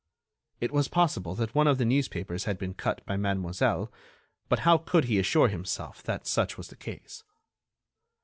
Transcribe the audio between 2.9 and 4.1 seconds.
by mademoiselle;